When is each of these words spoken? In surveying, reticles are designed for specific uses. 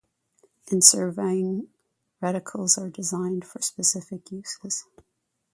In 0.71 0.81
surveying, 0.81 1.67
reticles 2.23 2.75
are 2.79 2.89
designed 2.89 3.45
for 3.45 3.61
specific 3.61 4.31
uses. 4.31 4.85